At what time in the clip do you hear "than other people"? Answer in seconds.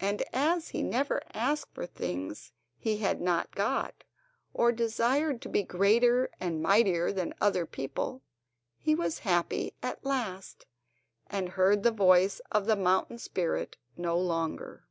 7.12-8.24